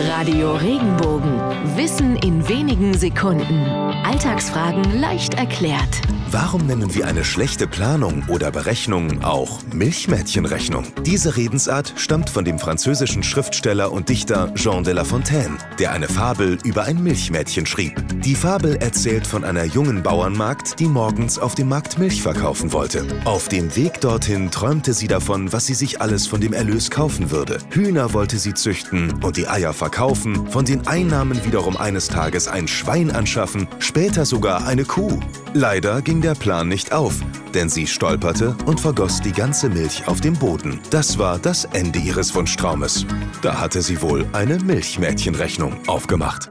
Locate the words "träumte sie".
24.50-25.08